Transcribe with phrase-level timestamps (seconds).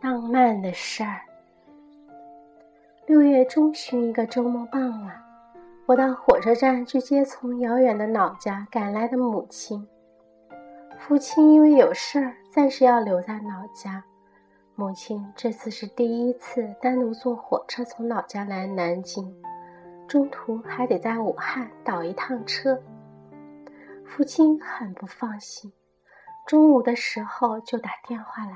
[0.00, 1.20] 浪漫的事儿。
[3.06, 5.22] 六月中旬一个周末傍晚，
[5.86, 9.84] 我到火车站去接从遥远的老家赶来的母亲。
[10.98, 14.04] 父亲因为有事儿，暂时要留在老家。
[14.76, 19.34] 母亲这次是第一次单独坐火车从老家来南京，
[20.06, 22.80] 中途还得在武汉倒一趟车。
[24.06, 25.72] 父亲很不放心，
[26.46, 28.52] 中午的时候就打电话来，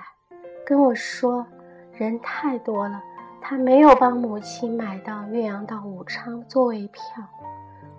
[0.65, 1.47] 跟我说
[1.93, 3.03] 人太多了，
[3.41, 7.03] 他没有帮母亲买到岳阳到武昌的座位票，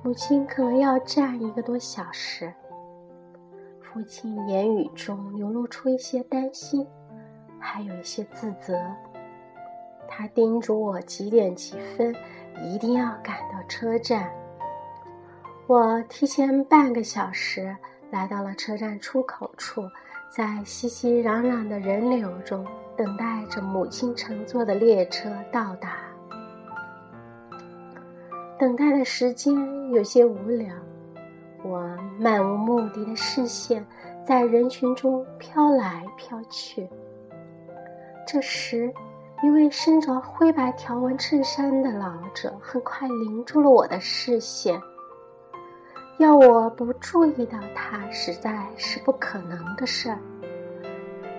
[0.02, 2.54] 母亲可能要站一个多小时。
[3.82, 6.88] 父亲言语中流露出一些担心，
[7.60, 8.80] 还有一些自责。
[10.08, 12.16] 他叮嘱我几点几分
[12.64, 14.32] 一定要赶到车站。
[15.68, 17.76] 我提前半个小时
[18.10, 19.84] 来到了车站出口处，
[20.36, 22.66] 在熙熙攘攘的人流中
[22.98, 25.98] 等待着母亲乘坐的列车到达。
[28.58, 29.54] 等待的时间
[29.92, 30.74] 有些无聊，
[31.64, 33.86] 我漫无目的的视线
[34.26, 36.90] 在人群中飘来飘去。
[38.26, 38.92] 这时，
[39.44, 44.82] 一位身着灰白条纹衬衫的老者很快领住了我的视线。
[46.20, 50.20] 要我不注意到他，实在是不可能的事儿，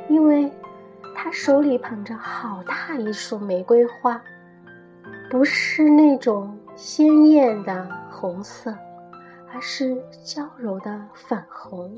[0.09, 0.53] 因为
[1.15, 4.21] 他手里捧着好大一束玫瑰花，
[5.31, 8.77] 不是那种鲜艳的红色，
[9.53, 11.91] 而是娇柔的粉红。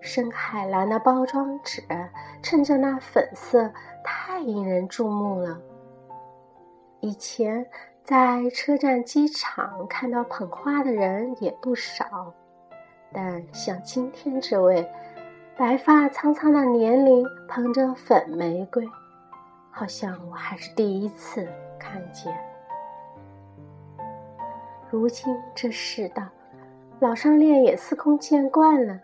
[0.00, 1.82] 深海蓝的包装纸
[2.42, 3.70] 衬着那粉色，
[4.04, 5.60] 太引人注目了。
[7.00, 7.66] 以前。
[8.04, 12.32] 在车站、机场看到捧花的人也不少，
[13.12, 14.90] 但像今天这位
[15.58, 18.88] 白发苍苍的年龄捧着粉玫瑰，
[19.72, 21.48] 好像我还是第一次
[21.80, 22.32] 看见。
[24.88, 26.22] 如今这世道，
[27.00, 29.00] 老上恋也司空见惯了，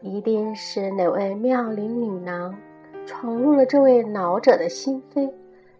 [0.00, 2.52] 一定是哪位妙龄女郎
[3.06, 5.32] 闯入了这位老者的心扉，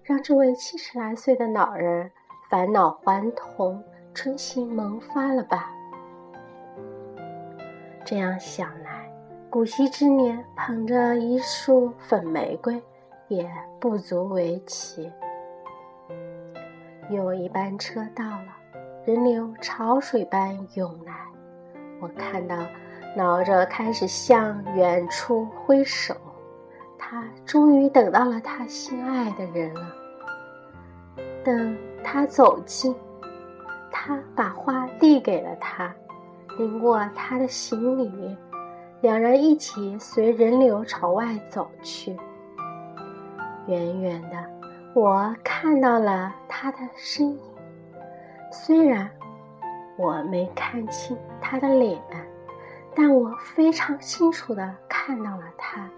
[0.04, 2.08] 让这位七十来岁的老人。
[2.48, 3.82] 返老还童，
[4.14, 5.72] 春心萌发了吧？
[8.04, 9.09] 这样想来，
[9.50, 12.80] 古稀之年捧着一束粉玫瑰，
[13.26, 13.50] 也
[13.80, 15.10] 不足为奇。
[17.10, 18.46] 有一班车到了，
[19.04, 21.12] 人流潮水般涌来，
[22.00, 22.56] 我看到
[23.16, 26.14] 老者开始向远处挥手，
[26.96, 29.92] 他终于等到了他心爱的人了。
[31.44, 31.76] 等。
[32.02, 32.96] 他走近，
[33.90, 35.94] 他把花递给了他，
[36.56, 38.36] 领过他的行李，
[39.00, 42.16] 两人一起随人流朝外走去。
[43.66, 44.36] 远远的，
[44.94, 47.40] 我看到了他的身影，
[48.50, 49.10] 虽然
[49.96, 52.00] 我没看清他的脸，
[52.94, 55.88] 但我非常清楚的看到了他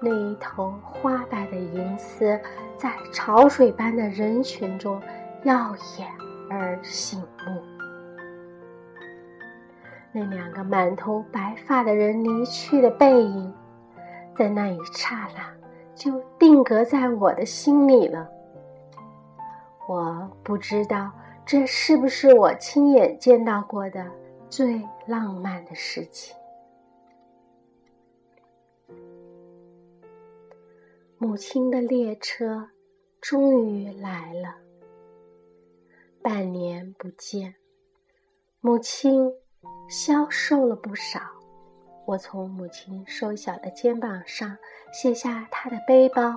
[0.00, 2.40] 那一头花白的银丝，
[2.76, 5.00] 在潮水般的人群中。
[5.44, 6.08] 耀眼
[6.48, 7.60] 而醒目。
[10.12, 13.52] 那两个满头白发的人离去的背影，
[14.36, 15.50] 在那一刹那
[15.94, 18.28] 就定格在我的心里了。
[19.88, 21.10] 我不知道
[21.46, 24.06] 这是不是我亲眼见到过的
[24.48, 26.36] 最浪漫的事情。
[31.18, 32.68] 母亲的列车
[33.20, 34.56] 终于来了。
[36.20, 37.54] 半年不见，
[38.60, 39.32] 母亲
[39.88, 41.20] 消瘦了不少。
[42.04, 44.56] 我从母亲瘦小的肩膀上
[44.92, 46.34] 卸下她的背包。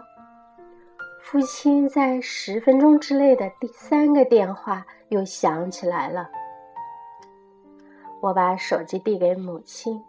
[1.21, 6.29] 父亲在十分钟之内的第三个电话又响起来了。
[8.21, 9.99] 我把手机递给母亲，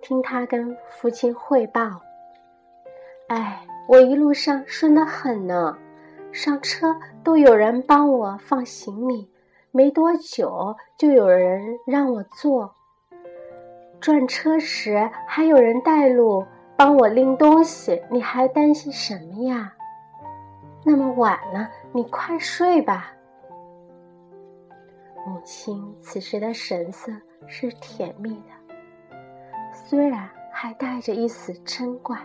[0.00, 2.00] 听她跟父亲汇报。
[3.28, 5.76] 哎，我一路上顺得很呢。
[6.30, 6.94] 上车
[7.24, 9.28] 都有人帮我放行李，
[9.76, 12.74] 没多久就有人让我坐。
[14.00, 16.46] 转车时还有人带路，
[16.78, 18.02] 帮我拎东西。
[18.10, 19.70] 你还担心什么呀？
[20.82, 23.12] 那么晚了，你快睡吧。
[25.26, 27.12] 母亲此时的神色
[27.46, 28.74] 是甜蜜的，
[29.74, 32.18] 虽然还带着一丝嗔怪。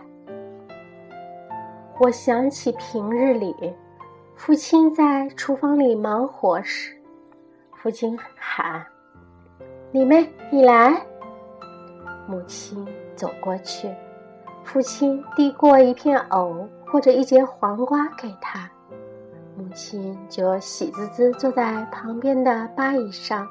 [2.00, 3.54] 我想起平日里。
[4.34, 6.98] 父亲在厨房里忙活时，
[7.82, 8.86] 父亲喊
[9.90, 11.04] ：“李妹，你来。”
[12.28, 12.86] 母亲
[13.16, 13.92] 走过去，
[14.62, 18.70] 父亲递过一片藕或者一节黄瓜给他，
[19.56, 23.48] 母亲就喜滋滋坐在旁边的八椅上，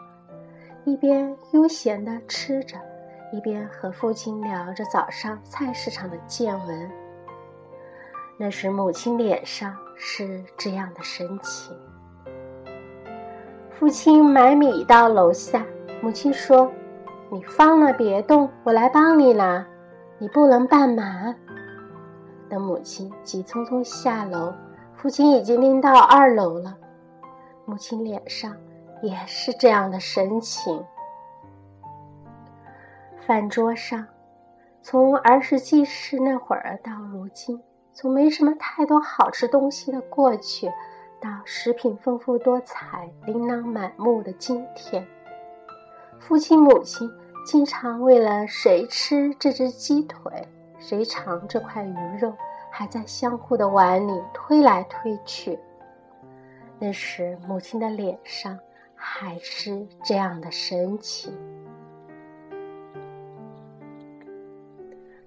[0.85, 2.77] 一边悠闲地吃着，
[3.33, 6.91] 一边和父亲聊着早上菜市场的见闻。
[8.37, 11.75] 那时母亲脸上是这样的神情。
[13.81, 15.65] 父亲买米到楼下，
[16.03, 16.71] 母亲说
[17.33, 19.65] ：“你放了别动，我来帮你拿。
[20.19, 21.33] 你不能半忙。”
[22.47, 24.53] 等母亲急匆匆下楼，
[24.93, 26.77] 父亲已经拎到二楼了。
[27.65, 28.55] 母亲脸上
[29.01, 30.85] 也是这样的神情。
[33.25, 34.05] 饭桌上，
[34.83, 37.59] 从儿时记事那会儿到如今，
[37.93, 40.71] 从没什么太多好吃东西的过去。
[41.21, 45.07] 到食品丰富多彩、琳琅满目的今天，
[46.19, 47.07] 父亲母亲
[47.45, 50.31] 经常为了谁吃这只鸡腿，
[50.79, 52.33] 谁尝这块鱼肉，
[52.71, 55.59] 还在相互的碗里推来推去。
[56.79, 58.57] 那时母亲的脸上
[58.95, 61.31] 还是这样的神情。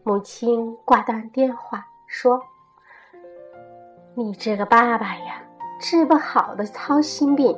[0.03, 2.43] 母亲挂断电话说
[4.17, 5.41] ：“你这个爸爸呀！”
[5.79, 7.53] 治不好的操心病，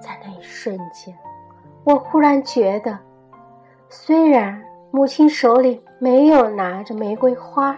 [0.00, 1.14] 在那一瞬间，
[1.84, 2.98] 我忽然觉得，
[3.88, 7.76] 虽然母亲手里没有拿着玫瑰花，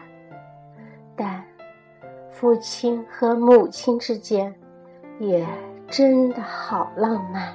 [1.16, 1.42] 但
[2.30, 4.54] 父亲和母亲之间
[5.18, 5.46] 也
[5.88, 7.52] 真的好浪漫。